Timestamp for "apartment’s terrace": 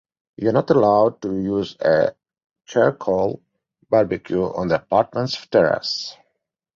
4.81-6.15